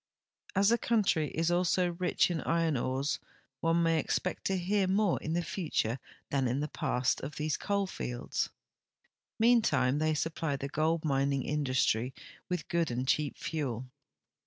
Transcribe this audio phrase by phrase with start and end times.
[0.55, 3.19] As the country is also rich in iron ores,
[3.59, 5.99] one ma}'' expect to hear more in the future
[6.31, 8.49] than in the ])ast of these coal fields.
[9.37, 12.13] Meantime thei' supply the gold mining industiy
[12.49, 13.91] with good and cheap fuel.